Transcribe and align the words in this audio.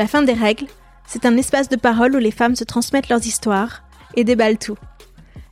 La 0.00 0.06
fin 0.06 0.22
des 0.22 0.32
règles, 0.32 0.64
c'est 1.06 1.26
un 1.26 1.36
espace 1.36 1.68
de 1.68 1.76
parole 1.76 2.16
où 2.16 2.18
les 2.18 2.30
femmes 2.30 2.56
se 2.56 2.64
transmettent 2.64 3.10
leurs 3.10 3.26
histoires 3.26 3.82
et 4.16 4.24
déballent 4.24 4.56
tout. 4.56 4.78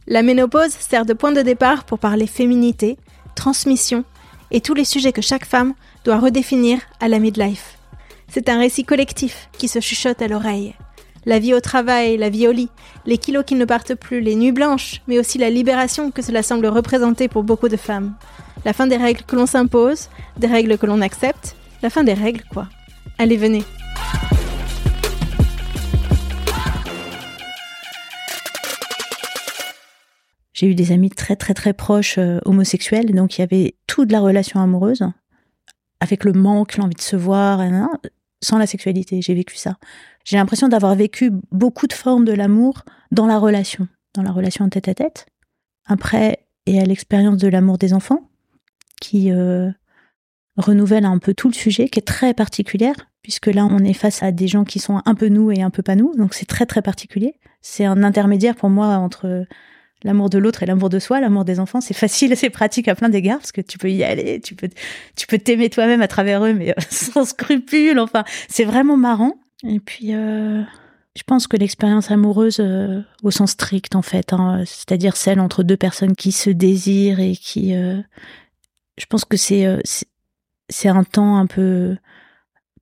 La 0.06 0.22
ménopause 0.22 0.70
sert 0.70 1.04
de 1.04 1.12
point 1.12 1.32
de 1.32 1.42
départ 1.42 1.84
pour 1.84 1.98
parler 1.98 2.26
féminité, 2.26 2.96
transmission 3.34 4.04
et 4.50 4.62
tous 4.62 4.72
les 4.72 4.86
sujets 4.86 5.12
que 5.12 5.20
chaque 5.20 5.44
femme 5.44 5.74
doit 6.06 6.16
redéfinir 6.16 6.80
à 6.98 7.08
la 7.08 7.18
midlife. 7.18 7.76
C'est 8.26 8.48
un 8.48 8.58
récit 8.58 8.84
collectif 8.84 9.50
qui 9.52 9.68
se 9.68 9.80
chuchote 9.80 10.22
à 10.22 10.28
l'oreille. 10.28 10.74
La 11.26 11.40
vie 11.40 11.52
au 11.52 11.60
travail, 11.60 12.16
la 12.16 12.30
vie 12.30 12.48
au 12.48 12.52
lit, 12.52 12.70
les 13.04 13.18
kilos 13.18 13.44
qui 13.44 13.54
ne 13.54 13.66
partent 13.66 13.96
plus, 13.96 14.22
les 14.22 14.34
nuits 14.34 14.52
blanches, 14.52 15.02
mais 15.08 15.18
aussi 15.18 15.36
la 15.36 15.50
libération 15.50 16.10
que 16.10 16.22
cela 16.22 16.42
semble 16.42 16.68
représenter 16.68 17.28
pour 17.28 17.42
beaucoup 17.42 17.68
de 17.68 17.76
femmes. 17.76 18.14
La 18.64 18.72
fin 18.72 18.86
des 18.86 18.96
règles 18.96 19.24
que 19.24 19.36
l'on 19.36 19.44
s'impose, 19.44 20.08
des 20.38 20.46
règles 20.46 20.78
que 20.78 20.86
l'on 20.86 21.02
accepte, 21.02 21.54
la 21.82 21.90
fin 21.90 22.02
des 22.02 22.14
règles 22.14 22.44
quoi. 22.50 22.66
Allez, 23.18 23.36
venez. 23.36 23.62
J'ai 30.58 30.66
eu 30.66 30.74
des 30.74 30.90
amis 30.90 31.08
très 31.08 31.36
très 31.36 31.54
très 31.54 31.72
proches 31.72 32.18
euh, 32.18 32.40
homosexuels, 32.44 33.14
donc 33.14 33.38
il 33.38 33.42
y 33.42 33.44
avait 33.44 33.76
toute 33.86 34.10
la 34.10 34.18
relation 34.18 34.60
amoureuse, 34.60 35.04
avec 36.00 36.24
le 36.24 36.32
manque, 36.32 36.76
l'envie 36.78 36.96
de 36.96 37.00
se 37.00 37.14
voir, 37.14 37.62
sans 38.42 38.58
la 38.58 38.66
sexualité. 38.66 39.22
J'ai 39.22 39.34
vécu 39.34 39.54
ça. 39.54 39.76
J'ai 40.24 40.36
l'impression 40.36 40.66
d'avoir 40.66 40.96
vécu 40.96 41.30
beaucoup 41.52 41.86
de 41.86 41.92
formes 41.92 42.24
de 42.24 42.32
l'amour 42.32 42.82
dans 43.12 43.28
la 43.28 43.38
relation, 43.38 43.86
dans 44.14 44.22
la 44.22 44.32
relation 44.32 44.68
tête 44.68 44.88
à 44.88 44.94
tête. 44.94 45.26
Après, 45.86 46.44
il 46.66 46.74
y 46.74 46.80
a 46.80 46.84
l'expérience 46.84 47.36
de 47.36 47.46
l'amour 47.46 47.78
des 47.78 47.94
enfants, 47.94 48.28
qui 49.00 49.30
euh, 49.30 49.70
renouvelle 50.56 51.04
un 51.04 51.18
peu 51.18 51.34
tout 51.34 51.46
le 51.46 51.54
sujet, 51.54 51.88
qui 51.88 52.00
est 52.00 52.02
très 52.06 52.34
particulière, 52.34 52.96
puisque 53.22 53.46
là, 53.46 53.64
on 53.64 53.78
est 53.84 53.92
face 53.92 54.24
à 54.24 54.32
des 54.32 54.48
gens 54.48 54.64
qui 54.64 54.80
sont 54.80 55.02
un 55.04 55.14
peu 55.14 55.28
nous 55.28 55.52
et 55.52 55.62
un 55.62 55.70
peu 55.70 55.84
pas 55.84 55.94
nous, 55.94 56.16
donc 56.16 56.34
c'est 56.34 56.46
très 56.46 56.66
très 56.66 56.82
particulier. 56.82 57.38
C'est 57.60 57.84
un 57.84 58.02
intermédiaire 58.02 58.56
pour 58.56 58.70
moi 58.70 58.96
entre 58.96 59.46
l'amour 60.04 60.30
de 60.30 60.38
l'autre 60.38 60.62
et 60.62 60.66
l'amour 60.66 60.88
de 60.88 60.98
soi, 60.98 61.20
l'amour 61.20 61.44
des 61.44 61.60
enfants, 61.60 61.80
c'est 61.80 61.94
facile, 61.94 62.36
c'est 62.36 62.50
pratique 62.50 62.88
à 62.88 62.94
plein 62.94 63.08
d'égards 63.08 63.38
parce 63.38 63.52
que 63.52 63.60
tu 63.60 63.78
peux 63.78 63.90
y 63.90 64.04
aller, 64.04 64.40
tu 64.40 64.54
peux, 64.54 64.68
tu 65.16 65.26
peux 65.26 65.38
t'aimer 65.38 65.70
toi-même 65.70 66.02
à 66.02 66.08
travers 66.08 66.44
eux, 66.44 66.52
mais 66.52 66.70
euh, 66.70 66.80
sans 66.90 67.24
scrupule. 67.24 67.98
Enfin, 67.98 68.24
c'est 68.48 68.64
vraiment 68.64 68.96
marrant. 68.96 69.34
Et 69.64 69.80
puis, 69.80 70.14
euh, 70.14 70.62
je 71.16 71.22
pense 71.24 71.46
que 71.46 71.56
l'expérience 71.56 72.10
amoureuse, 72.10 72.60
euh, 72.60 73.02
au 73.22 73.30
sens 73.30 73.52
strict 73.52 73.96
en 73.96 74.02
fait, 74.02 74.32
hein, 74.32 74.62
c'est-à-dire 74.66 75.16
celle 75.16 75.40
entre 75.40 75.64
deux 75.64 75.76
personnes 75.76 76.14
qui 76.14 76.30
se 76.30 76.50
désirent 76.50 77.18
et 77.18 77.32
qui, 77.32 77.72
je 77.72 79.06
pense 79.08 79.24
que 79.24 79.36
c'est, 79.36 79.66
c'est 80.68 80.88
un 80.88 81.02
temps 81.02 81.38
un 81.38 81.46
peu, 81.46 81.96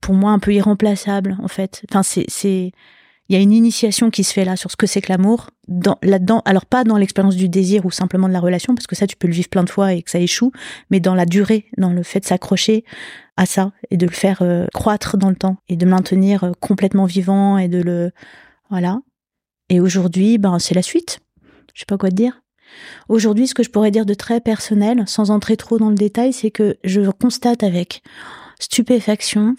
pour 0.03 0.15
moi, 0.15 0.33
un 0.33 0.39
peu 0.39 0.53
irremplaçable 0.53 1.39
en 1.43 1.49
fait. 1.49 1.83
Enfin, 1.91 2.03
c'est, 2.03 2.27
c'est 2.29 2.73
il 3.29 3.37
y 3.37 3.39
a 3.39 3.43
une 3.43 3.53
initiation 3.53 4.11
qui 4.11 4.23
se 4.25 4.33
fait 4.33 4.45
là 4.45 4.57
sur 4.57 4.71
ce 4.71 4.77
que 4.77 4.87
c'est 4.87 5.01
que 5.01 5.11
l'amour 5.11 5.51
là-dedans 6.03 6.43
alors 6.45 6.65
pas 6.65 6.85
dans 6.85 6.97
l'expérience 6.97 7.35
du 7.35 7.49
désir 7.49 7.85
ou 7.85 7.91
simplement 7.91 8.29
de 8.29 8.33
la 8.33 8.41
relation 8.41 8.75
parce 8.75 8.87
que 8.87 8.95
ça 8.95 9.07
tu 9.07 9.17
peux 9.17 9.27
le 9.27 9.33
vivre 9.33 9.49
plein 9.49 9.65
de 9.65 9.71
fois 9.71 9.95
et 9.95 10.03
que 10.03 10.11
ça 10.11 10.21
échoue 10.21 10.53
mais 10.91 11.01
dans 11.01 11.15
la 11.15 11.27
durée 11.27 11.67
dans 11.77 11.93
le 11.93 12.03
fait 12.03 12.21
de 12.21 12.25
s'accrocher 12.25 12.85
à 13.37 13.47
ça 13.47 13.73
et 13.91 13.97
de 13.97 14.07
le 14.07 14.13
faire 14.13 14.43
euh, 14.43 14.67
croître 14.73 15.17
dans 15.17 15.29
le 15.29 15.37
temps 15.37 15.57
et 15.69 15.77
de 15.77 15.87
maintenir 15.87 16.45
euh, 16.45 16.53
complètement 16.61 17.05
vivant 17.05 17.59
et 17.59 17.69
de 17.69 17.83
le 17.83 18.13
voilà. 18.71 19.01
Et 19.69 19.81
aujourd'hui 19.81 20.39
ben 20.39 20.59
c'est 20.59 20.75
la 20.75 20.83
suite. 20.83 21.21
Je 21.75 21.81
sais 21.81 21.87
pas 21.87 21.99
quoi 21.99 22.11
te 22.11 22.15
dire. 22.15 22.43
Aujourd'hui 23.09 23.49
ce 23.49 23.55
que 23.55 23.63
je 23.63 23.71
pourrais 23.71 23.91
dire 23.91 24.07
de 24.07 24.15
très 24.15 24.41
personnel 24.41 25.03
sans 25.07 25.31
entrer 25.31 25.57
trop 25.57 25.79
dans 25.79 25.91
le 25.91 25.97
détail 25.97 26.33
c'est 26.33 26.51
que 26.53 26.77
je 26.85 27.11
constate 27.11 27.65
avec 27.65 28.03
stupéfaction 28.61 29.57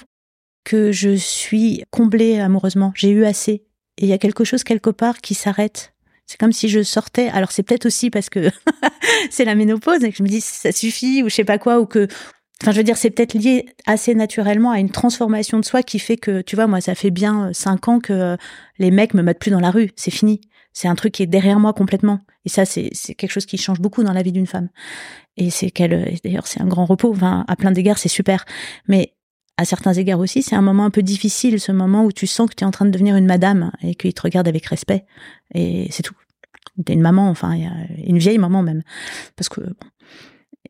que 0.67 0.91
je 0.91 1.15
suis 1.15 1.85
comblée 1.91 2.39
amoureusement. 2.39 2.91
J'ai 2.93 3.09
eu 3.09 3.23
assez. 3.23 3.63
Et 3.97 4.03
il 4.03 4.07
y 4.07 4.13
a 4.13 4.17
quelque 4.17 4.43
chose 4.43 4.65
quelque 4.65 4.89
part 4.89 5.21
qui 5.21 5.33
s'arrête. 5.33 5.93
C'est 6.25 6.37
comme 6.37 6.51
si 6.51 6.67
je 6.67 6.83
sortais. 6.83 7.29
Alors 7.29 7.53
c'est 7.53 7.63
peut-être 7.63 7.85
aussi 7.85 8.09
parce 8.09 8.29
que 8.29 8.51
c'est 9.29 9.45
la 9.45 9.55
ménopause 9.55 10.03
et 10.03 10.11
que 10.11 10.17
je 10.17 10.23
me 10.23 10.27
dis 10.27 10.41
ça 10.41 10.73
suffit 10.73 11.23
ou 11.23 11.29
je 11.29 11.35
sais 11.35 11.45
pas 11.45 11.57
quoi 11.57 11.79
ou 11.79 11.85
que. 11.85 12.09
Enfin, 12.61 12.71
je 12.71 12.77
veux 12.77 12.83
dire, 12.83 12.97
c'est 12.97 13.11
peut-être 13.11 13.35
lié 13.35 13.67
assez 13.85 14.13
naturellement 14.13 14.71
à 14.71 14.79
une 14.79 14.89
transformation 14.89 15.59
de 15.59 15.63
soi 15.63 15.83
qui 15.83 15.99
fait 15.99 16.17
que, 16.17 16.41
tu 16.41 16.55
vois, 16.55 16.65
moi, 16.65 16.81
ça 16.81 16.95
fait 16.95 17.11
bien 17.11 17.51
cinq 17.53 17.87
ans 17.87 17.99
que 17.99 18.35
les 18.79 18.89
mecs 18.89 19.13
me 19.13 19.21
mettent 19.21 19.39
plus 19.39 19.51
dans 19.51 19.59
la 19.59 19.69
rue. 19.69 19.91
C'est 19.95 20.09
fini. 20.09 20.41
C'est 20.73 20.87
un 20.87 20.95
truc 20.95 21.13
qui 21.13 21.23
est 21.23 21.27
derrière 21.27 21.59
moi 21.59 21.73
complètement. 21.73 22.19
Et 22.45 22.49
ça, 22.49 22.65
c'est 22.65 22.89
quelque 23.15 23.31
chose 23.31 23.45
qui 23.45 23.57
change 23.57 23.79
beaucoup 23.79 24.03
dans 24.03 24.11
la 24.11 24.23
vie 24.23 24.31
d'une 24.31 24.47
femme. 24.47 24.69
Et 25.37 25.51
c'est 25.51 25.69
qu'elle, 25.69 26.17
d'ailleurs, 26.23 26.47
c'est 26.47 26.59
un 26.59 26.67
grand 26.67 26.85
repos. 26.85 27.11
Enfin, 27.11 27.45
à 27.47 27.55
plein 27.55 27.71
d'égards, 27.71 27.99
c'est 27.99 28.09
super. 28.09 28.43
Mais 28.87 29.13
à 29.57 29.65
certains 29.65 29.93
égards 29.93 30.19
aussi, 30.19 30.43
c'est 30.43 30.55
un 30.55 30.61
moment 30.61 30.85
un 30.85 30.91
peu 30.91 31.01
difficile, 31.01 31.59
ce 31.59 31.71
moment 31.71 32.05
où 32.05 32.11
tu 32.11 32.27
sens 32.27 32.49
que 32.49 32.55
tu 32.55 32.63
es 32.63 32.67
en 32.67 32.71
train 32.71 32.85
de 32.85 32.91
devenir 32.91 33.15
une 33.15 33.25
madame 33.25 33.71
et 33.81 33.95
qu'il 33.95 34.13
te 34.13 34.21
regarde 34.21 34.47
avec 34.47 34.65
respect. 34.67 35.05
Et 35.53 35.87
c'est 35.91 36.03
tout. 36.03 36.15
T'es 36.85 36.93
une 36.93 37.01
maman, 37.01 37.29
enfin, 37.29 37.57
une 38.05 38.19
vieille 38.19 38.37
maman 38.37 38.61
même. 38.61 38.83
Parce 39.35 39.49
que, 39.49 39.61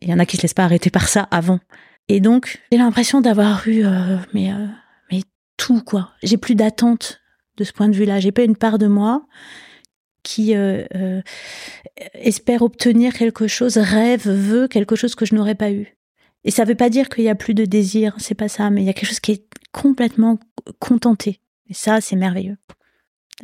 il 0.02 0.10
y 0.10 0.14
en 0.14 0.20
a 0.20 0.26
qui 0.26 0.38
se 0.38 0.42
laissent 0.42 0.54
pas 0.54 0.64
arrêter 0.64 0.90
par 0.90 1.10
ça 1.10 1.28
avant. 1.32 1.60
Et 2.08 2.22
donc, 2.22 2.62
j'ai 2.72 2.78
l'impression 2.78 3.20
d'avoir 3.20 3.68
eu, 3.68 3.86
euh, 3.86 4.18
mais, 4.34 4.52
euh, 4.54 4.68
mais 5.12 5.22
tout, 5.58 5.82
quoi. 5.82 6.12
J'ai 6.24 6.38
plus 6.38 6.56
d'attente 6.56 7.22
de 7.58 7.64
ce 7.64 7.74
point 7.74 7.90
de 7.90 7.96
vue-là. 7.96 8.20
J'ai 8.20 8.32
pas 8.32 8.44
une 8.44 8.56
part 8.56 8.78
de 8.78 8.88
moi 8.88 9.26
qui 10.24 10.56
euh, 10.56 11.22
espère 12.14 12.62
obtenir 12.62 13.14
quelque 13.14 13.48
chose, 13.48 13.78
rêve, 13.78 14.28
veut 14.30 14.68
quelque 14.68 14.96
chose 14.96 15.16
que 15.16 15.26
je 15.26 15.36
n'aurais 15.36 15.56
pas 15.56 15.72
eu. 15.72 15.98
Et 16.48 16.52
ça 16.52 16.64
veut 16.64 16.76
pas 16.76 16.90
dire 16.90 17.10
qu'il 17.10 17.26
y 17.26 17.30
a 17.30 17.36
plus 17.36 17.54
de 17.54 17.66
désir, 17.66 18.16
c'est 18.20 18.34
pas 18.34 18.48
ça, 18.48 18.70
mais 18.70 18.82
il 18.82 18.86
y 18.86 18.90
a 18.90 18.94
quelque 18.94 19.10
chose 19.10 19.20
qui 19.20 19.34
est 19.34 19.44
complètement 19.74 20.40
contenté. 20.80 21.42
Et 21.70 21.74
ça, 21.74 22.00
c'est 22.00 22.16
merveilleux. 22.16 22.56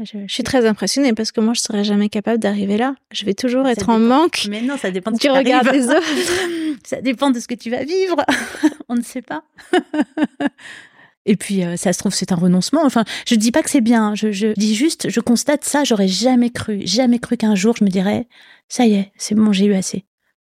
Je, 0.01 0.25
suis 0.29 0.43
très 0.43 0.65
impressionnée 0.65 1.11
parce 1.11 1.33
que 1.33 1.41
moi, 1.41 1.53
je 1.53 1.59
serais 1.59 1.83
jamais 1.83 2.07
capable 2.07 2.39
d'arriver 2.39 2.77
là. 2.77 2.95
Je 3.11 3.25
vais 3.25 3.33
toujours 3.33 3.67
être 3.67 3.89
en 3.89 3.99
manque. 3.99 4.47
Mais 4.49 4.61
non, 4.61 4.77
ça 4.77 4.89
dépend 4.89 5.11
de 5.11 5.17
ce 5.17 5.21
que 5.21 5.27
tu 5.27 5.33
regardes 5.33 5.69
les 5.73 5.89
autres. 5.89 6.01
ça 6.85 7.01
dépend 7.01 7.29
de 7.29 7.41
ce 7.41 7.47
que 7.47 7.55
tu 7.55 7.69
vas 7.69 7.83
vivre. 7.83 8.15
On 8.87 8.95
ne 8.95 9.03
sait 9.03 9.21
pas. 9.21 9.43
Et 11.25 11.35
puis, 11.35 11.65
euh, 11.65 11.75
ça 11.75 11.91
se 11.91 11.99
trouve, 11.99 12.13
c'est 12.13 12.31
un 12.31 12.37
renoncement. 12.37 12.85
Enfin, 12.85 13.03
je 13.27 13.35
dis 13.35 13.51
pas 13.51 13.63
que 13.63 13.69
c'est 13.69 13.81
bien. 13.81 14.15
Je, 14.15 14.31
je 14.31 14.53
dis 14.53 14.75
juste, 14.75 15.09
je 15.09 15.19
constate 15.19 15.65
ça. 15.65 15.83
J'aurais 15.83 16.07
jamais 16.07 16.51
cru, 16.51 16.79
jamais 16.85 17.19
cru 17.19 17.35
qu'un 17.35 17.55
jour 17.55 17.75
je 17.77 17.83
me 17.83 17.89
dirais, 17.89 18.29
ça 18.69 18.85
y 18.85 18.93
est, 18.93 19.11
c'est 19.17 19.35
bon, 19.35 19.51
j'ai 19.51 19.65
eu 19.65 19.73
assez. 19.73 20.05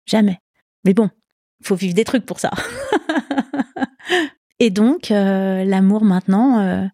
Jamais. 0.05 0.39
Mais 0.83 0.93
bon, 0.93 1.09
faut 1.65 1.75
vivre 1.75 1.93
des 1.93 2.03
trucs 2.03 2.25
pour 2.25 2.39
ça. 2.39 2.51
Et 4.59 4.69
donc, 4.69 5.11
euh, 5.11 5.63
l'amour 5.65 6.03
maintenant, 6.03 6.59
euh, 6.59 6.85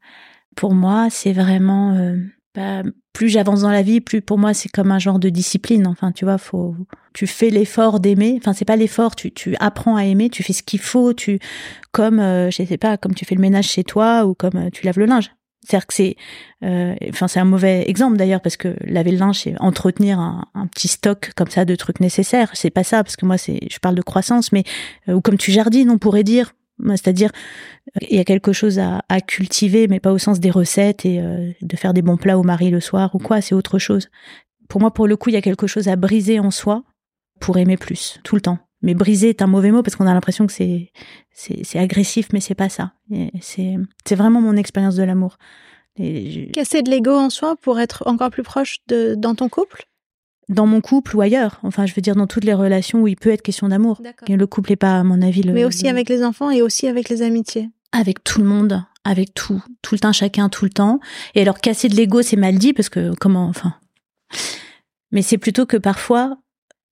pour 0.55 0.73
moi, 0.73 1.09
c'est 1.09 1.33
vraiment 1.33 2.15
bah, 2.55 2.81
plus 3.13 3.29
j'avance 3.29 3.61
dans 3.61 3.71
la 3.71 3.81
vie, 3.81 4.01
plus 4.01 4.21
pour 4.21 4.37
moi 4.37 4.53
c'est 4.53 4.69
comme 4.69 4.91
un 4.91 4.99
genre 4.99 5.19
de 5.19 5.29
discipline. 5.29 5.87
Enfin, 5.87 6.11
tu 6.11 6.25
vois, 6.25 6.37
faut, 6.37 6.75
tu 7.13 7.27
fais 7.27 7.49
l'effort 7.49 7.99
d'aimer. 7.99 8.37
Enfin, 8.37 8.53
c'est 8.53 8.65
pas 8.65 8.75
l'effort, 8.75 9.15
tu, 9.15 9.31
tu 9.31 9.55
apprends 9.59 9.95
à 9.95 10.05
aimer, 10.05 10.29
tu 10.29 10.43
fais 10.43 10.53
ce 10.53 10.63
qu'il 10.63 10.79
faut, 10.79 11.13
tu, 11.13 11.39
comme, 11.91 12.19
euh, 12.19 12.49
je 12.51 12.63
sais 12.63 12.77
pas, 12.77 12.97
comme 12.97 13.13
tu 13.13 13.25
fais 13.25 13.35
le 13.35 13.41
ménage 13.41 13.67
chez 13.67 13.83
toi 13.83 14.25
ou 14.25 14.33
comme 14.33 14.55
euh, 14.55 14.69
tu 14.71 14.85
laves 14.85 14.99
le 14.99 15.05
linge. 15.05 15.31
C'est-à-dire 15.63 15.87
que 15.87 15.93
c'est, 15.93 16.15
euh, 16.63 16.95
enfin, 17.09 17.27
c'est 17.27 17.39
un 17.39 17.45
mauvais 17.45 17.87
exemple 17.87 18.17
d'ailleurs 18.17 18.41
parce 18.41 18.57
que 18.57 18.75
laver 18.81 19.11
le 19.11 19.17
linge, 19.17 19.41
c'est 19.41 19.55
entretenir 19.59 20.19
un, 20.19 20.67
petit 20.73 20.87
stock 20.87 21.31
comme 21.35 21.49
ça 21.49 21.65
de 21.65 21.75
trucs 21.75 21.99
nécessaires. 21.99 22.49
C'est 22.53 22.71
pas 22.71 22.83
ça 22.83 23.03
parce 23.03 23.15
que 23.15 23.25
moi, 23.25 23.37
c'est, 23.37 23.59
je 23.69 23.79
parle 23.79 23.95
de 23.95 24.01
croissance, 24.01 24.51
mais 24.51 24.63
ou 25.07 25.21
comme 25.21 25.37
tu 25.37 25.51
jardines, 25.51 25.89
on 25.89 25.99
pourrait 25.99 26.23
dire. 26.23 26.53
C'est-à-dire, 26.87 27.31
il 28.01 28.15
y 28.15 28.19
a 28.19 28.23
quelque 28.23 28.53
chose 28.53 28.79
à, 28.79 29.21
cultiver, 29.21 29.87
mais 29.87 29.99
pas 29.99 30.11
au 30.11 30.17
sens 30.17 30.39
des 30.39 30.49
recettes 30.49 31.05
et 31.05 31.19
euh, 31.19 31.51
de 31.61 31.75
faire 31.75 31.93
des 31.93 32.01
bons 32.01 32.17
plats 32.17 32.39
au 32.39 32.43
mari 32.43 32.69
le 32.69 32.79
soir 32.79 33.13
ou 33.13 33.19
quoi, 33.19 33.41
c'est 33.41 33.53
autre 33.53 33.77
chose. 33.77 34.09
Pour 34.67 34.81
moi, 34.81 34.91
pour 34.91 35.07
le 35.07 35.15
coup, 35.17 35.29
il 35.29 35.33
y 35.33 35.37
a 35.37 35.41
quelque 35.41 35.67
chose 35.67 35.87
à 35.87 35.95
briser 35.95 36.39
en 36.39 36.51
soi 36.51 36.83
pour 37.39 37.57
aimer 37.57 37.77
plus, 37.77 38.19
tout 38.23 38.35
le 38.35 38.41
temps. 38.41 38.59
Mais 38.81 38.93
briser 38.93 39.29
est 39.29 39.41
un 39.41 39.47
mauvais 39.47 39.71
mot 39.71 39.83
parce 39.83 39.95
qu'on 39.95 40.07
a 40.07 40.13
l'impression 40.13 40.47
que 40.47 40.53
c'est, 40.53 40.91
c'est, 41.33 41.79
agressif, 41.79 42.29
mais 42.33 42.39
c'est 42.39 42.55
pas 42.55 42.69
ça. 42.69 42.93
C'est, 43.41 43.77
c'est 44.05 44.15
vraiment 44.15 44.41
mon 44.41 44.55
expérience 44.55 44.95
de 44.95 45.03
l'amour. 45.03 45.37
Casser 46.53 46.81
de 46.81 46.89
l'ego 46.89 47.11
en 47.11 47.29
soi 47.29 47.55
pour 47.55 47.79
être 47.79 48.03
encore 48.07 48.31
plus 48.31 48.43
proche 48.43 48.77
de, 48.87 49.15
dans 49.15 49.35
ton 49.35 49.49
couple? 49.49 49.85
Dans 50.49 50.65
mon 50.65 50.81
couple 50.81 51.15
ou 51.15 51.21
ailleurs. 51.21 51.59
Enfin, 51.63 51.85
je 51.85 51.93
veux 51.93 52.01
dire 52.01 52.15
dans 52.15 52.27
toutes 52.27 52.43
les 52.43 52.53
relations 52.53 53.01
où 53.01 53.07
il 53.07 53.15
peut 53.15 53.29
être 53.29 53.41
question 53.41 53.67
d'amour. 53.67 54.01
Le 54.27 54.45
couple 54.45 54.71
n'est 54.71 54.77
pas, 54.77 54.99
à 54.99 55.03
mon 55.03 55.21
avis, 55.21 55.43
le. 55.43 55.53
Mais 55.53 55.65
aussi 55.65 55.87
avec 55.87 56.09
les 56.09 56.23
enfants 56.23 56.49
et 56.49 56.61
aussi 56.61 56.87
avec 56.87 57.09
les 57.09 57.21
amitiés. 57.21 57.69
Avec 57.91 58.23
tout 58.23 58.39
le 58.39 58.47
monde, 58.47 58.83
avec 59.03 59.33
tout, 59.33 59.61
tout 59.81 59.95
le 59.95 59.99
temps, 59.99 60.13
chacun, 60.13 60.49
tout 60.49 60.65
le 60.65 60.71
temps. 60.71 60.99
Et 61.35 61.41
alors 61.41 61.59
casser 61.59 61.87
de 61.87 61.95
l'ego, 61.95 62.21
c'est 62.21 62.35
mal 62.35 62.57
dit 62.57 62.73
parce 62.73 62.89
que 62.89 63.13
comment, 63.19 63.45
enfin. 63.45 63.75
Mais 65.11 65.21
c'est 65.21 65.37
plutôt 65.37 65.65
que 65.65 65.77
parfois, 65.77 66.37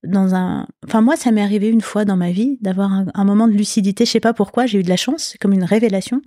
dans 0.03 0.33
un, 0.33 0.67
enfin 0.85 1.01
moi, 1.01 1.15
ça 1.15 1.31
m'est 1.31 1.41
arrivé 1.41 1.67
une 1.67 1.81
fois 1.81 2.05
dans 2.05 2.15
ma 2.15 2.31
vie 2.31 2.57
d'avoir 2.61 3.03
un, 3.13 3.25
moment 3.25 3.47
de 3.47 3.53
lucidité. 3.53 4.05
Je 4.05 4.11
sais 4.11 4.19
pas 4.19 4.33
pourquoi, 4.33 4.65
j'ai 4.65 4.79
eu 4.79 4.83
de 4.83 4.89
la 4.89 4.97
chance, 4.97 5.35
comme 5.41 5.53
une 5.53 5.63
révélation 5.63 6.21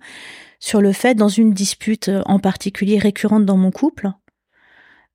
sur 0.60 0.80
le 0.80 0.92
fait, 0.92 1.14
dans 1.14 1.28
une 1.28 1.52
dispute 1.52 2.10
en 2.26 2.38
particulier 2.38 2.98
récurrente 2.98 3.44
dans 3.44 3.56
mon 3.56 3.70
couple, 3.70 4.12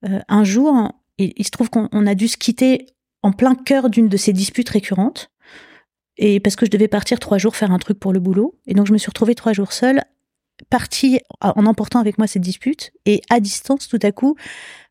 euh, 0.05 0.19
un 0.27 0.43
jour, 0.43 0.91
et 1.17 1.33
il 1.39 1.45
se 1.45 1.51
trouve 1.51 1.69
qu'on 1.69 2.07
a 2.07 2.15
dû 2.15 2.27
se 2.27 2.37
quitter 2.37 2.87
en 3.23 3.31
plein 3.31 3.55
cœur 3.55 3.89
d'une 3.89 4.09
de 4.09 4.17
ces 4.17 4.33
disputes 4.33 4.69
récurrentes. 4.69 5.31
Et 6.17 6.39
parce 6.39 6.55
que 6.55 6.65
je 6.65 6.71
devais 6.71 6.87
partir 6.87 7.19
trois 7.19 7.37
jours 7.37 7.55
faire 7.55 7.71
un 7.71 7.79
truc 7.79 7.99
pour 7.99 8.13
le 8.13 8.19
boulot. 8.19 8.59
Et 8.65 8.73
donc 8.73 8.87
je 8.87 8.93
me 8.93 8.97
suis 8.97 9.09
retrouvée 9.09 9.35
trois 9.35 9.53
jours 9.53 9.71
seule, 9.71 10.01
partie 10.69 11.19
en 11.41 11.65
emportant 11.65 11.99
avec 11.99 12.17
moi 12.17 12.27
cette 12.27 12.41
dispute. 12.41 12.91
Et 13.05 13.21
à 13.29 13.39
distance, 13.39 13.87
tout 13.87 13.99
à 14.01 14.11
coup, 14.11 14.35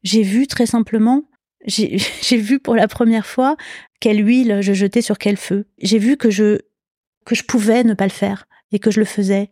j'ai 0.02 0.22
vu 0.22 0.46
très 0.46 0.66
simplement, 0.66 1.24
j'ai 1.66 2.36
vu 2.36 2.58
pour 2.60 2.76
la 2.76 2.88
première 2.88 3.26
fois 3.26 3.56
quelle 4.00 4.26
huile 4.26 4.58
je 4.60 4.72
jetais 4.72 5.02
sur 5.02 5.18
quel 5.18 5.36
feu. 5.36 5.66
J'ai 5.78 5.98
vu 5.98 6.16
que 6.16 6.30
je, 6.30 6.60
que 7.24 7.34
je 7.34 7.42
pouvais 7.42 7.84
ne 7.84 7.94
pas 7.94 8.04
le 8.04 8.10
faire 8.10 8.46
et 8.72 8.78
que 8.78 8.90
je 8.90 9.00
le 9.00 9.06
faisais. 9.06 9.50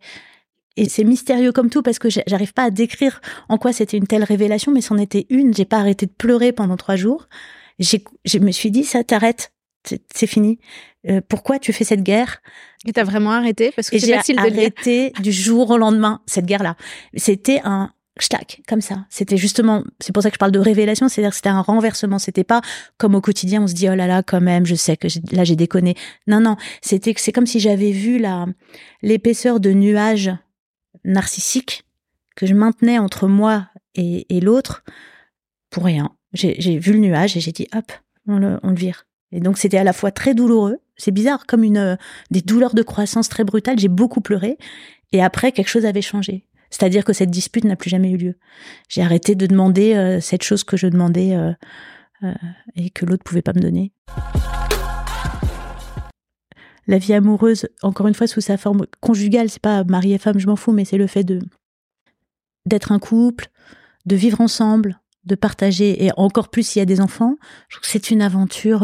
Et 0.77 0.89
c'est 0.89 1.03
mystérieux 1.03 1.51
comme 1.51 1.69
tout 1.69 1.81
parce 1.81 1.99
que 1.99 2.09
j'arrive 2.09 2.53
pas 2.53 2.63
à 2.63 2.69
décrire 2.69 3.21
en 3.47 3.57
quoi 3.57 3.71
c'était 3.71 3.97
une 3.97 4.07
telle 4.07 4.23
révélation, 4.23 4.71
mais 4.71 4.81
c'en 4.81 4.97
était 4.97 5.25
une. 5.29 5.53
J'ai 5.53 5.65
pas 5.65 5.77
arrêté 5.77 6.05
de 6.05 6.11
pleurer 6.11 6.51
pendant 6.51 6.75
trois 6.75 6.97
jours. 6.97 7.27
Je 7.79 8.39
me 8.39 8.51
suis 8.51 8.71
dit, 8.71 8.83
ça 8.83 9.03
t'arrête, 9.03 9.53
c'est 10.13 10.27
fini. 10.27 10.59
Euh, 11.07 11.21
pourquoi 11.27 11.59
tu 11.59 11.71
fais 11.71 11.83
cette 11.83 12.03
guerre? 12.03 12.41
Et 12.85 12.93
t'as 12.93 13.03
vraiment 13.03 13.31
arrêté? 13.31 13.71
Parce 13.71 13.89
que 13.89 13.97
j'ai 13.97 14.15
arrêté 14.37 15.13
du 15.21 15.31
jour 15.31 15.69
au 15.69 15.77
lendemain 15.77 16.21
cette 16.25 16.45
guerre-là. 16.45 16.75
C'était 17.15 17.61
un 17.63 17.91
Comme 18.67 18.81
ça. 18.81 19.05
C'était 19.09 19.35
justement, 19.35 19.83
c'est 19.99 20.13
pour 20.13 20.23
ça 20.23 20.29
que 20.29 20.35
je 20.35 20.39
parle 20.39 20.53
de 20.53 20.59
révélation, 20.59 21.09
c'est-à-dire 21.09 21.31
que 21.31 21.35
c'était 21.35 21.49
un 21.49 21.61
renversement. 21.61 22.17
C'était 22.17 22.45
pas 22.45 22.61
comme 22.97 23.13
au 23.13 23.21
quotidien, 23.21 23.63
on 23.63 23.67
se 23.67 23.73
dit 23.73 23.89
oh 23.89 23.95
là 23.95 24.07
là, 24.07 24.23
quand 24.23 24.39
même, 24.39 24.65
je 24.65 24.75
sais 24.75 24.95
que 24.95 25.07
là 25.33 25.43
j'ai 25.43 25.57
déconné. 25.57 25.95
Non 26.25 26.39
non, 26.39 26.55
c'était 26.81 27.13
c'est 27.17 27.33
comme 27.33 27.45
si 27.45 27.59
j'avais 27.59 27.91
vu 27.91 28.17
la 28.17 28.45
l'épaisseur 29.01 29.59
de 29.59 29.71
nuages 29.71 30.31
narcissique 31.03 31.83
que 32.35 32.45
je 32.45 32.53
maintenais 32.53 32.99
entre 32.99 33.27
moi 33.27 33.67
et, 33.95 34.25
l'autre 34.41 34.83
pour 35.69 35.83
rien. 35.83 36.11
J'ai 36.33 36.77
vu 36.79 36.93
le 36.93 36.99
nuage 36.99 37.35
et 37.37 37.41
j'ai 37.41 37.51
dit 37.51 37.67
hop, 37.73 37.91
on 38.27 38.37
le, 38.37 38.59
on 38.63 38.69
le 38.69 38.75
vire. 38.75 39.07
Et 39.31 39.39
donc 39.39 39.57
c'était 39.57 39.77
à 39.77 39.83
la 39.83 39.93
fois 39.93 40.11
très 40.11 40.33
douloureux, 40.33 40.79
c'est 40.97 41.11
bizarre, 41.11 41.45
comme 41.45 41.63
une 41.63 41.97
des 42.31 42.41
douleurs 42.41 42.75
de 42.75 42.81
croissance 42.81 43.27
très 43.27 43.43
brutales. 43.43 43.79
J'ai 43.79 43.89
beaucoup 43.89 44.21
pleuré 44.21 44.57
et 45.11 45.21
après 45.21 45.51
quelque 45.51 45.69
chose 45.69 45.85
avait 45.85 46.01
changé. 46.01 46.45
C'est-à-dire 46.69 47.03
que 47.03 47.13
cette 47.13 47.31
dispute 47.31 47.63
n'a 47.63 47.75
plus 47.75 47.89
jamais 47.89 48.11
eu 48.11 48.17
lieu. 48.17 48.35
J'ai 48.89 49.01
arrêté 49.01 49.35
de 49.35 49.45
demander 49.45 49.95
euh, 49.95 50.19
cette 50.19 50.43
chose 50.43 50.63
que 50.63 50.77
je 50.77 50.87
demandais 50.87 51.35
euh, 51.35 51.53
euh, 52.23 52.33
et 52.75 52.89
que 52.89 53.05
l'autre 53.05 53.23
pouvait 53.23 53.41
pas 53.41 53.53
me 53.53 53.61
donner 53.61 53.91
la 56.87 56.99
vie 56.99 57.13
amoureuse, 57.13 57.67
encore 57.81 58.07
une 58.07 58.13
fois, 58.13 58.27
sous 58.27 58.41
sa 58.41 58.57
forme 58.57 58.85
conjugale, 58.99 59.49
c'est 59.49 59.61
pas 59.61 59.83
mari 59.83 60.13
et 60.13 60.19
femme, 60.19 60.37
je 60.37 60.45
m'en 60.45 60.55
fous, 60.55 60.71
mais 60.71 60.85
c'est 60.85 60.99
le 60.99 61.07
fait 61.07 61.23
de 61.23 61.39
d'être 62.67 62.91
un 62.91 62.99
couple, 62.99 63.47
de 64.05 64.15
vivre 64.15 64.39
ensemble, 64.39 64.99
de 65.23 65.33
partager, 65.33 66.05
et 66.05 66.11
encore 66.15 66.49
plus 66.49 66.61
s'il 66.61 66.79
y 66.79 66.83
a 66.83 66.85
des 66.85 67.01
enfants. 67.01 67.37
Je 67.69 67.77
trouve 67.77 67.89
c'est 67.89 68.11
une 68.11 68.21
aventure 68.21 68.83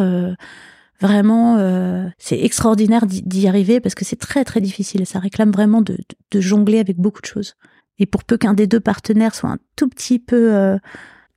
vraiment, 1.01 1.57
euh, 1.57 2.07
c'est 2.17 2.39
extraordinaire 2.39 3.05
d'y 3.05 3.47
arriver 3.47 3.79
parce 3.79 3.95
que 3.95 4.05
c'est 4.05 4.15
très 4.15 4.45
très 4.45 4.61
difficile 4.61 5.05
ça 5.05 5.19
réclame 5.19 5.51
vraiment 5.51 5.81
de, 5.81 5.97
de, 6.31 6.41
jongler 6.41 6.79
avec 6.79 6.97
beaucoup 6.97 7.21
de 7.21 7.25
choses. 7.25 7.55
Et 7.99 8.05
pour 8.05 8.23
peu 8.23 8.37
qu'un 8.37 8.53
des 8.53 8.67
deux 8.67 8.79
partenaires 8.79 9.35
soit 9.35 9.49
un 9.49 9.57
tout 9.75 9.89
petit 9.89 10.19
peu 10.19 10.53
euh, 10.53 10.77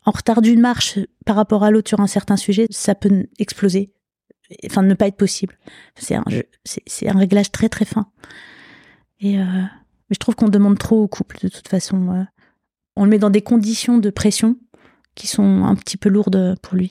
en 0.05 0.11
retard 0.11 0.43
d'une 0.43 0.61
marche 0.61 0.99
par 1.25 1.37
rapport 1.37 1.65
à 1.65 1.71
l'autre 1.71 1.89
sur 1.89 2.01
un 2.01 2.07
certain 2.07 2.37
sujet, 2.37 2.67
ça 2.71 2.95
peut 2.95 3.27
exploser 3.39 3.95
enfin 4.67 4.83
ne 4.83 4.95
pas 4.95 5.07
être 5.07 5.17
possible. 5.17 5.59
C'est 5.97 6.15
un 6.15 6.25
c'est 6.65 7.09
un 7.09 7.19
réglage 7.19 7.51
très 7.51 7.69
très 7.69 7.85
fin. 7.85 8.07
Et 9.21 9.39
euh, 9.39 9.63
je 10.11 10.19
trouve 10.19 10.35
qu'on 10.35 10.49
demande 10.49 10.79
trop 10.79 11.03
au 11.03 11.09
couple 11.09 11.39
de 11.43 11.49
toute 11.49 11.69
façon. 11.69 12.13
Euh. 12.13 12.25
on 12.97 13.05
le 13.05 13.11
met 13.11 13.19
dans 13.19 13.31
des 13.31 13.43
conditions 13.43 13.99
de 13.99 14.11
pression 14.11 14.57
qui 15.15 15.27
sont 15.27 15.65
un 15.65 15.75
petit 15.77 15.97
peu 15.97 16.09
lourdes 16.09 16.57
pour 16.63 16.75
lui. 16.75 16.91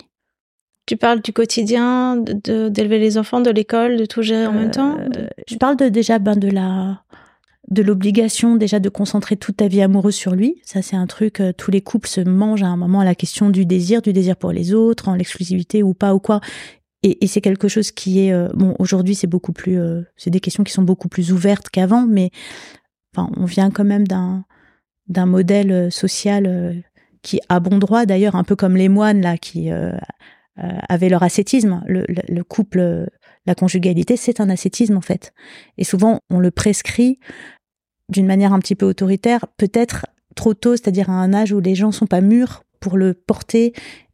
Tu 0.85 0.97
parles 0.97 1.21
du 1.21 1.31
quotidien, 1.31 2.18
de 2.18 2.68
d'élever 2.69 2.99
les 2.99 3.18
enfants, 3.18 3.40
de 3.40 3.49
l'école, 3.49 3.97
de 3.97 4.06
tout 4.06 4.21
gérer 4.21 4.47
en 4.47 4.54
même 4.54 4.71
temps. 4.71 4.97
Euh, 4.99 5.28
je 5.47 5.56
parle 5.56 5.78
de, 5.78 5.87
déjà 5.87 6.19
ben, 6.19 6.35
de 6.35 6.49
la 6.49 7.04
de 7.69 7.81
l'obligation 7.81 8.57
déjà 8.57 8.80
de 8.80 8.90
concentrer 8.90 9.37
toute 9.37 9.57
ta 9.57 9.68
vie 9.68 9.81
amoureuse 9.81 10.16
sur 10.16 10.35
lui. 10.35 10.61
Ça, 10.63 10.81
c'est 10.81 10.97
un 10.97 11.07
truc, 11.07 11.42
tous 11.57 11.71
les 11.71 11.80
couples 11.80 12.09
se 12.09 12.19
mangent 12.19 12.63
à 12.63 12.68
un 12.68 12.75
moment 12.75 12.99
à 12.99 13.06
la 13.06 13.16
question 13.16 13.49
du 13.49 13.66
désir, 13.66 14.02
du 14.02 14.11
désir 14.11 14.35
pour 14.35 14.52
les 14.52 14.73
autres, 14.73 15.07
en 15.07 15.16
l'exclusivité 15.16 15.81
ou 15.81 15.94
pas 15.94 16.13
ou 16.13 16.19
quoi. 16.19 16.42
Et, 17.04 17.23
et 17.23 17.28
c'est 17.28 17.42
quelque 17.42 17.68
chose 17.68 17.92
qui 17.92 18.25
est 18.25 18.33
euh, 18.33 18.47
bon 18.54 18.75
aujourd'hui 18.80 19.13
c'est 19.13 19.28
beaucoup 19.28 19.52
plus 19.52 19.78
euh, 19.78 20.02
c'est 20.16 20.30
des 20.30 20.40
questions 20.40 20.63
qui 20.63 20.71
sont 20.71 20.83
beaucoup 20.83 21.09
plus 21.09 21.33
ouvertes 21.33 21.69
qu'avant 21.69 22.07
mais 22.07 22.31
enfin 23.13 23.30
on 23.35 23.45
vient 23.45 23.69
quand 23.69 23.83
même 23.83 24.07
d'un 24.07 24.45
d'un 25.09 25.25
modèle 25.25 25.71
euh, 25.71 25.90
social 25.90 26.81
qui 27.21 27.42
a 27.49 27.59
bon 27.59 27.78
droit 27.78 28.06
d'ailleurs 28.06 28.35
un 28.35 28.45
peu 28.45 28.56
comme 28.56 28.78
les 28.78 28.87
moines 28.87 29.21
là 29.21 29.37
qui 29.37 29.69
avaient 30.56 31.10
leur 31.10 31.24
ascétisme 31.24 31.81
le, 31.88 32.06
le, 32.07 32.44
couple 32.44 33.10
la 33.48 33.56
conjugalité 33.56 34.18
c'est 34.18 34.40
un 34.40 34.52
ascétisme 34.52 34.95
en 34.95 35.02
fait 35.02 35.33
et 35.80 35.83
souvent 35.83 36.19
on 36.30 36.40
le 36.40 36.52
prescrit 36.52 37.19
d'une 38.10 38.28
manière 38.28 38.54
un 38.54 38.60
petit 38.60 38.76
peu 38.76 38.86
autoritaire 38.86 39.48
peut-être 39.57 40.06
trop 40.36 40.54
tôt 40.54 40.74
c'est-à-dire 40.74 41.10
à 41.10 41.14
un 41.14 41.33
âge 41.33 41.54
où 41.54 41.60
les 41.60 41.74
gens 41.74 41.92
sont 41.92 42.06
pas 42.06 42.22
mûrs 42.22 42.64
pour 42.80 42.98
le 42.98 43.16
porter 43.16 43.74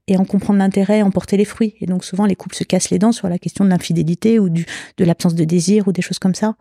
et 0.10 0.18
en 0.18 0.26
comprendre 0.26 0.60
l'intérêt, 0.60 1.02
en 1.02 1.12
porter 1.12 1.38
les 1.38 1.46
fruits. 1.46 1.76
Et 1.80 1.86
donc 1.86 2.04
souvent 2.04 2.26
les 2.26 2.36
couples 2.36 2.56
se 2.56 2.64
cassent 2.64 2.90
les 2.90 3.00
dents 3.00 3.12
sur 3.12 3.30
la 3.30 3.38
question 3.38 3.64
de 3.64 3.70
l'infidélité 3.70 4.40
ou 4.40 4.50
du, 4.50 4.66
de 4.98 5.06
l'absence 5.06 5.36
de 5.36 5.44
désir 5.44 5.88
ou 5.88 5.92
des 5.92 6.02
choses 6.02 6.20
comme 6.20 6.36
ça. 6.36 6.56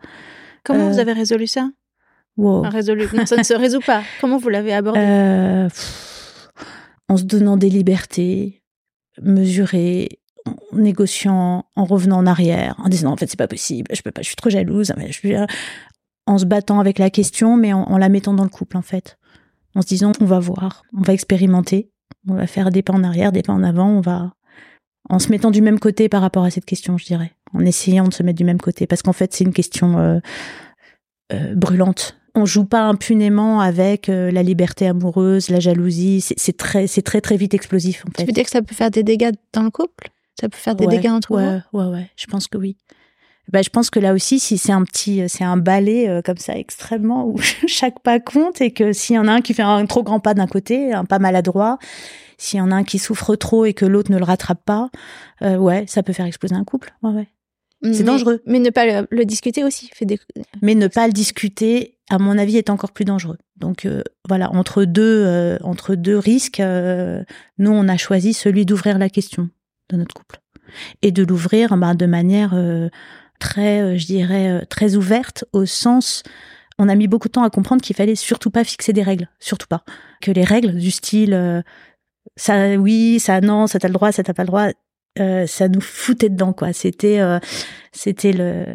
Comment 0.63 0.89
vous 0.89 0.97
euh, 0.97 1.01
avez 1.01 1.13
résolu 1.13 1.47
ça? 1.47 1.69
Résolu. 2.37 3.07
Non, 3.13 3.25
ça 3.25 3.35
ne 3.37 3.43
se 3.43 3.53
résout 3.55 3.81
pas. 3.81 4.03
Comment 4.21 4.37
vous 4.37 4.49
l'avez 4.49 4.73
abordé? 4.73 4.99
Euh, 4.99 5.69
En 7.09 7.17
se 7.17 7.23
donnant 7.23 7.57
des 7.57 7.69
libertés 7.69 8.58
mesurées, 9.21 10.19
en 10.45 10.55
négociant, 10.77 11.65
en 11.75 11.85
revenant 11.85 12.17
en 12.17 12.25
arrière, 12.25 12.75
en 12.79 12.89
disant 12.89 13.11
en 13.11 13.17
fait 13.17 13.27
c'est 13.27 13.37
pas 13.37 13.47
possible, 13.47 13.93
je 13.93 14.01
peux 14.01 14.11
pas, 14.11 14.21
je 14.21 14.27
suis 14.27 14.35
trop 14.35 14.49
jalouse, 14.49 14.93
en 16.25 16.37
se 16.37 16.45
battant 16.45 16.79
avec 16.79 16.99
la 16.99 17.09
question, 17.09 17.57
mais 17.57 17.73
en, 17.73 17.83
en 17.83 17.97
la 17.97 18.09
mettant 18.09 18.33
dans 18.33 18.43
le 18.43 18.49
couple 18.49 18.77
en 18.77 18.81
fait, 18.81 19.17
en 19.75 19.81
se 19.81 19.87
disant 19.87 20.11
on 20.21 20.25
va 20.25 20.39
voir, 20.39 20.83
on 20.97 21.01
va 21.01 21.13
expérimenter, 21.13 21.89
on 22.27 22.35
va 22.35 22.47
faire 22.47 22.71
des 22.71 22.81
pas 22.81 22.93
en 22.93 23.03
arrière, 23.03 23.31
des 23.31 23.41
pas 23.41 23.53
en 23.53 23.63
avant, 23.63 23.89
on 23.89 24.01
va 24.01 24.33
en 25.09 25.19
se 25.19 25.29
mettant 25.29 25.51
du 25.51 25.61
même 25.61 25.79
côté 25.79 26.07
par 26.07 26.21
rapport 26.21 26.43
à 26.43 26.51
cette 26.51 26.65
question, 26.65 26.97
je 26.97 27.05
dirais, 27.05 27.31
en 27.53 27.61
essayant 27.61 28.07
de 28.07 28.13
se 28.13 28.23
mettre 28.23 28.37
du 28.37 28.43
même 28.43 28.61
côté, 28.61 28.87
parce 28.87 29.01
qu'en 29.01 29.13
fait 29.13 29.33
c'est 29.33 29.43
une 29.43 29.53
question 29.53 29.97
euh, 29.99 30.19
euh, 31.33 31.55
brûlante 31.55 32.18
on 32.35 32.45
joue 32.45 32.65
pas 32.65 32.81
impunément 32.81 33.61
avec 33.61 34.09
euh, 34.09 34.31
la 34.31 34.43
liberté 34.43 34.87
amoureuse, 34.87 35.49
la 35.49 35.59
jalousie. 35.59 36.21
C'est 36.21 36.57
très, 36.57 36.87
c'est 36.87 37.01
très 37.01 37.21
très 37.21 37.37
vite 37.37 37.53
explosif 37.53 38.03
en 38.05 38.11
fait. 38.11 38.23
Tu 38.23 38.25
veux 38.25 38.33
dire 38.33 38.45
que 38.45 38.51
ça 38.51 38.61
peut 38.61 38.75
faire 38.75 38.91
des 38.91 39.03
dégâts 39.03 39.31
dans 39.53 39.63
le 39.63 39.71
couple? 39.71 40.09
Ça 40.39 40.47
peut 40.47 40.57
faire 40.57 40.75
des 40.75 40.87
dégâts 40.87 41.09
entre 41.09 41.31
ouais, 41.31 41.61
vous? 41.73 41.79
Ouais, 41.79 41.85
ouais, 41.87 42.09
je 42.15 42.25
pense 42.27 42.47
que 42.47 42.57
oui. 42.57 42.77
Bah, 43.51 43.61
je 43.63 43.69
pense 43.69 43.89
que 43.89 43.99
là 43.99 44.13
aussi, 44.13 44.39
si 44.39 44.57
c'est 44.57 44.71
un 44.71 44.83
petit, 44.83 45.27
c'est 45.27 45.43
un 45.43 45.57
balai 45.57 46.07
euh, 46.07 46.21
comme 46.21 46.37
ça 46.37 46.55
extrêmement 46.55 47.25
où 47.25 47.37
chaque 47.67 47.99
pas 48.01 48.19
compte 48.19 48.61
et 48.61 48.71
que 48.71 48.93
s'il 48.93 49.15
y 49.15 49.19
en 49.19 49.27
a 49.27 49.31
un 49.31 49.41
qui 49.41 49.53
fait 49.53 49.63
un 49.63 49.85
trop 49.85 50.03
grand 50.03 50.19
pas 50.19 50.33
d'un 50.33 50.47
côté, 50.47 50.93
un 50.93 51.05
pas 51.05 51.19
maladroit, 51.19 51.79
s'il 52.37 52.59
y 52.59 52.61
en 52.61 52.71
a 52.71 52.75
un 52.75 52.83
qui 52.83 52.99
souffre 52.99 53.35
trop 53.35 53.65
et 53.65 53.73
que 53.73 53.85
l'autre 53.85 54.11
ne 54.11 54.17
le 54.17 54.23
rattrape 54.23 54.63
pas, 54.63 54.89
euh, 55.41 55.57
ouais, 55.57 55.85
ça 55.87 56.03
peut 56.03 56.13
faire 56.13 56.27
exploser 56.27 56.55
un 56.55 56.63
couple. 56.63 56.93
Ouais, 57.01 57.11
ouais. 57.11 57.27
C'est 57.81 58.03
dangereux. 58.03 58.41
Mais 58.45 58.59
ne 58.59 58.69
pas 58.69 59.05
le, 59.09 59.25
discuter 59.25 59.63
aussi 59.63 59.89
fait 59.93 60.05
des... 60.05 60.19
Mais 60.61 60.75
ne 60.75 60.87
pas 60.87 61.07
le 61.07 61.13
discuter, 61.13 61.97
à 62.09 62.17
mon 62.17 62.37
avis, 62.37 62.57
est 62.57 62.69
encore 62.69 62.91
plus 62.91 63.05
dangereux. 63.05 63.37
Donc 63.57 63.85
euh, 63.85 64.03
voilà, 64.27 64.51
entre 64.51 64.83
deux, 64.85 65.23
euh, 65.25 65.57
entre 65.63 65.95
deux 65.95 66.17
risques, 66.17 66.59
euh, 66.59 67.23
nous 67.57 67.71
on 67.71 67.87
a 67.87 67.97
choisi 67.97 68.33
celui 68.33 68.65
d'ouvrir 68.65 68.97
la 68.97 69.09
question 69.09 69.49
de 69.89 69.97
notre 69.97 70.13
couple 70.13 70.39
et 71.01 71.11
de 71.11 71.23
l'ouvrir 71.23 71.75
bah, 71.77 71.93
de 71.93 72.05
manière 72.05 72.55
très, 73.39 73.97
je 73.97 74.05
dirais, 74.05 74.65
très 74.69 74.95
ouverte 74.95 75.45
au 75.51 75.65
sens. 75.65 76.23
On 76.77 76.87
a 76.89 76.95
mis 76.95 77.07
beaucoup 77.07 77.27
de 77.27 77.33
temps 77.33 77.43
à 77.43 77.49
comprendre 77.49 77.81
qu'il 77.81 77.95
fallait 77.95 78.15
surtout 78.15 78.51
pas 78.51 78.63
fixer 78.63 78.93
des 78.93 79.01
règles, 79.01 79.29
surtout 79.39 79.67
pas. 79.67 79.83
Que 80.21 80.31
les 80.31 80.43
règles 80.43 80.75
du 80.75 80.91
style 80.91 81.63
ça 82.35 82.75
oui, 82.75 83.19
ça 83.19 83.41
non, 83.41 83.65
ça 83.65 83.79
t'as 83.79 83.87
le 83.87 83.93
droit, 83.95 84.11
ça 84.11 84.21
t'as 84.21 84.33
pas 84.33 84.43
le 84.43 84.47
droit, 84.47 84.67
euh, 85.19 85.47
ça 85.47 85.67
nous 85.67 85.81
foutait 85.81 86.29
dedans 86.29 86.53
quoi. 86.53 86.73
C'était 86.73 87.19
euh, 87.19 87.39
c'était 87.91 88.31
le 88.31 88.65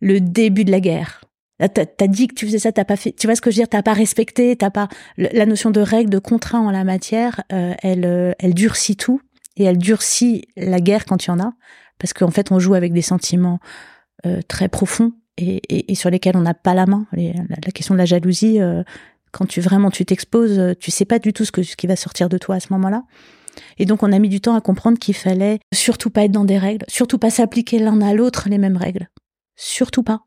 le 0.00 0.20
début 0.20 0.64
de 0.64 0.70
la 0.70 0.80
guerre. 0.80 1.20
T'as 1.58 1.84
as 2.00 2.06
dit 2.08 2.26
que 2.26 2.34
tu 2.34 2.46
faisais 2.46 2.58
ça, 2.58 2.72
t'as 2.72 2.84
pas 2.84 2.96
fait. 2.96 3.12
Tu 3.12 3.26
vois 3.26 3.36
ce 3.36 3.40
que 3.40 3.50
je 3.50 3.56
veux 3.56 3.60
dire 3.60 3.68
T'as 3.68 3.82
pas 3.82 3.92
respecté, 3.92 4.56
t'as 4.56 4.70
pas 4.70 4.88
la 5.16 5.46
notion 5.46 5.70
de 5.70 5.80
règle, 5.80 6.10
de 6.10 6.18
contrat 6.18 6.58
en 6.58 6.70
la 6.70 6.84
matière. 6.84 7.42
Euh, 7.52 7.74
elle 7.82 8.34
elle 8.38 8.54
durcit 8.54 8.96
tout 8.96 9.20
et 9.56 9.64
elle 9.64 9.78
durcit 9.78 10.48
la 10.56 10.80
guerre 10.80 11.04
quand 11.04 11.24
il 11.24 11.28
y 11.28 11.30
en 11.30 11.38
a, 11.38 11.52
parce 11.98 12.12
qu'en 12.12 12.30
fait 12.30 12.50
on 12.50 12.58
joue 12.58 12.74
avec 12.74 12.92
des 12.92 13.02
sentiments 13.02 13.60
très 14.48 14.68
profonds 14.68 15.12
et, 15.36 15.92
et, 15.92 15.94
sur 15.94 16.08
lesquels 16.08 16.34
on 16.36 16.40
n'a 16.40 16.54
pas 16.54 16.72
la 16.72 16.86
main. 16.86 17.06
la, 17.12 17.32
la, 17.34 17.72
question 17.72 17.94
de 17.94 17.98
la 17.98 18.06
jalousie, 18.06 18.58
quand 19.32 19.44
tu 19.46 19.60
vraiment 19.60 19.90
tu 19.90 20.04
t'exposes, 20.04 20.74
tu 20.80 20.90
sais 20.90 21.04
pas 21.04 21.18
du 21.18 21.32
tout 21.32 21.44
ce 21.44 21.52
que 21.52 21.62
ce 21.62 21.76
qui 21.76 21.86
va 21.86 21.94
sortir 21.94 22.28
de 22.28 22.38
toi 22.38 22.56
à 22.56 22.60
ce 22.60 22.72
moment-là. 22.72 23.04
Et 23.78 23.86
donc, 23.86 24.02
on 24.02 24.12
a 24.12 24.18
mis 24.18 24.28
du 24.28 24.40
temps 24.40 24.54
à 24.54 24.60
comprendre 24.60 24.98
qu'il 24.98 25.14
fallait 25.14 25.58
surtout 25.72 26.10
pas 26.10 26.24
être 26.24 26.32
dans 26.32 26.44
des 26.44 26.58
règles, 26.58 26.84
surtout 26.88 27.18
pas 27.18 27.30
s'appliquer 27.30 27.78
l'un 27.78 28.00
à 28.00 28.14
l'autre 28.14 28.48
les 28.48 28.58
mêmes 28.58 28.76
règles. 28.76 29.08
Surtout 29.56 30.02
pas. 30.02 30.24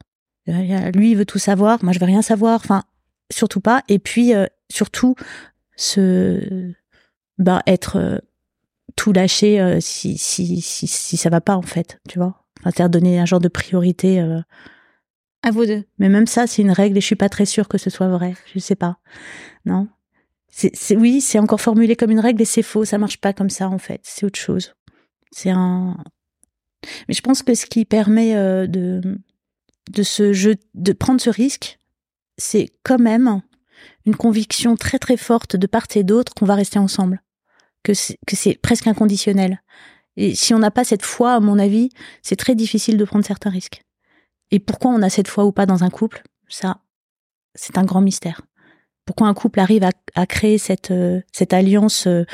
Euh, 0.50 0.92
lui, 0.92 1.12
il 1.12 1.18
veut 1.18 1.26
tout 1.26 1.40
savoir, 1.40 1.84
moi, 1.84 1.94
je 1.94 2.00
veux 2.00 2.06
rien 2.06 2.22
savoir. 2.22 2.56
Enfin, 2.56 2.84
surtout 3.32 3.60
pas. 3.60 3.84
Et 3.90 4.00
puis, 4.00 4.34
euh, 4.34 4.46
surtout, 4.72 5.16
se, 5.76 6.72
bah, 7.38 7.62
être 7.68 7.98
euh, 7.98 8.18
tout 8.96 9.14
lâché 9.14 9.80
si, 9.82 10.18
si, 10.18 10.62
si, 10.62 10.88
si 10.88 11.18
ça 11.18 11.30
va 11.30 11.42
pas, 11.42 11.56
en 11.56 11.62
fait, 11.62 12.00
tu 12.10 12.18
vois. 12.18 12.46
Enfin, 12.60 12.72
c'est-à-dire 12.72 12.90
donner 12.90 13.20
un 13.20 13.26
genre 13.26 13.40
de 13.40 13.50
priorité. 13.50 14.20
à 15.44 15.52
vous 15.52 15.66
deux. 15.66 15.84
Mais 16.00 16.10
même 16.10 16.28
ça, 16.28 16.48
c'est 16.48 16.62
une 16.62 16.72
règle 16.72 16.98
et 16.98 17.02
je 17.02 17.06
suis 17.06 17.16
pas 17.16 17.30
très 17.30 17.46
sûre 17.46 17.68
que 17.68 17.78
ce 17.78 17.90
soit 17.90 18.08
vrai. 18.08 18.34
Je 18.54 18.60
sais 18.60 18.76
pas. 18.76 18.98
Non? 19.66 19.88
C'est, 20.58 20.96
oui, 20.96 21.22
c'est 21.22 21.38
encore 21.38 21.62
formulé 21.62 21.96
comme 21.96 22.10
une 22.10 22.20
règle 22.20 22.42
et 22.42 22.46
c'est 22.46 22.64
faux. 22.64 22.84
Ça 22.84 22.98
marche 22.98 23.18
pas 23.18 23.32
comme 23.32 23.52
ça 23.52 23.70
en 23.70 23.78
fait. 23.78 24.02
C'est 24.04 24.26
autre 24.26 24.40
chose. 24.40 24.74
C'est 25.32 25.52
un. 25.52 25.98
Mais 27.08 27.14
je 27.14 27.22
pense 27.22 27.44
que 27.44 27.54
ce 27.54 27.68
qui 27.68 27.86
permet 27.86 28.36
euh, 28.36 28.66
de 28.66 29.20
de 29.92 30.58
de 30.74 30.94
prendre 30.94 31.22
ce 31.22 31.30
risque, 31.30 31.80
c'est 32.38 32.70
quand 32.82 32.98
même 32.98 33.42
une 34.06 34.16
conviction 34.16 34.76
très 34.76 34.98
très 34.98 35.18
forte 35.18 35.56
de 35.56 35.68
part 35.68 35.86
et 35.94 36.04
d'autre 36.04 36.34
qu'on 36.34 36.46
va 36.46 36.56
rester 36.56 36.80
ensemble, 36.80 37.22
que 37.84 37.92
que 38.26 38.36
c'est 38.36 38.56
presque 38.56 38.88
inconditionnel. 38.88 39.62
Et 40.16 40.34
si 40.34 40.56
on 40.56 40.60
n'a 40.60 40.72
pas 40.72 40.84
cette 40.84 41.06
foi, 41.06 41.36
à 41.36 41.40
mon 41.40 41.60
avis, 41.60 41.90
c'est 42.24 42.36
très 42.36 42.56
difficile 42.56 42.98
de 42.98 43.06
prendre 43.06 43.26
certains 43.26 43.52
risques. 43.52 43.84
Et 44.50 44.60
pourquoi 44.60 44.90
on 44.90 45.04
a 45.04 45.12
cette 45.12 45.28
foi 45.28 45.46
ou 45.46 45.52
pas 45.52 45.68
dans 45.68 45.84
un 45.84 45.92
couple, 45.92 46.24
ça, 46.48 46.80
c'est 47.54 47.78
un 47.78 47.84
grand 47.84 48.02
mystère 48.02 48.42
pourquoi 49.08 49.28
un 49.28 49.34
couple 49.34 49.62
arrive 49.62 49.88
à, 50.16 50.26
créer 50.28 50.58
cette, 50.58 50.92
euh, 50.92 51.22
cette 51.32 51.54
alliance 51.54 52.08
euh, 52.08 52.26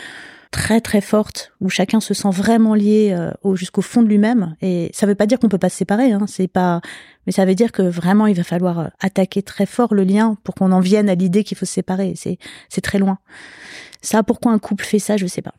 très 0.49 0.81
très 0.81 1.01
forte 1.01 1.53
où 1.61 1.69
chacun 1.69 1.99
se 1.99 2.13
sent 2.13 2.31
vraiment 2.31 2.73
lié 2.73 3.15
euh, 3.15 3.55
jusqu'au 3.55 3.83
fond 3.83 4.01
de 4.01 4.07
lui-même. 4.07 4.55
Et 4.61 4.89
ça 4.91 5.05
veut 5.05 5.15
pas 5.15 5.27
dire 5.27 5.39
qu'on 5.39 5.49
peut 5.49 5.59
pas 5.59 5.69
se 5.69 5.77
séparer 5.77 6.11
hein, 6.11 6.25
c'est 6.27 6.47
pas 6.47 6.81
mais 7.25 7.31
ça 7.31 7.45
veut 7.45 7.55
dire 7.55 7.71
que 7.71 7.83
vraiment 7.83 8.27
il 8.27 8.35
va 8.35 8.43
falloir 8.43 8.89
attaquer 8.99 9.43
très 9.43 9.65
fort 9.65 9.93
le 9.93 10.03
lien 10.03 10.35
pour 10.43 10.55
qu'on 10.55 10.71
en 10.71 10.79
vienne 10.79 11.09
à 11.09 11.15
l'idée 11.15 11.43
qu'il 11.43 11.57
faut 11.57 11.65
se 11.65 11.73
séparer. 11.73 12.13
C'est 12.15 12.39
c'est 12.69 12.81
très 12.81 12.97
loin. 12.97 13.19
Ça 14.01 14.23
pourquoi 14.23 14.51
un 14.51 14.59
couple 14.59 14.83
fait 14.83 14.99
ça 14.99 15.15
je 15.15 15.27
sais 15.27 15.43
pas. 15.43 15.53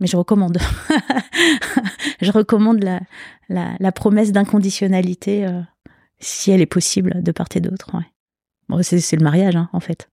Mais 0.00 0.08
je 0.08 0.16
recommande. 0.16 0.58
Je 2.20 2.32
recommande 2.32 2.82
la 2.82 3.00
la, 3.48 3.76
la 3.78 3.92
promesse 3.92 4.32
d'inconditionnalité 4.32 5.46
si 6.18 6.50
elle 6.50 6.60
est 6.60 6.66
possible 6.66 7.22
de 7.22 7.30
part 7.30 7.46
et 7.54 7.60
d'autre 7.60 7.94
ouais. 7.94 8.06
C'est 8.82 9.16
le 9.16 9.24
mariage, 9.24 9.56
hein, 9.56 9.68
en 9.72 9.80
fait. 9.80 10.10